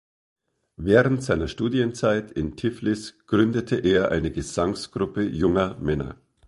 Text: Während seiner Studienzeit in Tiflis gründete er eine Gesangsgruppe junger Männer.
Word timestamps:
Während 0.77 1.21
seiner 1.21 1.47
Studienzeit 1.47 2.31
in 2.31 2.55
Tiflis 2.55 3.19
gründete 3.27 3.75
er 3.75 4.09
eine 4.09 4.31
Gesangsgruppe 4.31 5.21
junger 5.21 5.77
Männer. 5.77 6.15